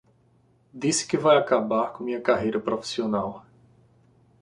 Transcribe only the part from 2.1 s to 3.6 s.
carreira profissional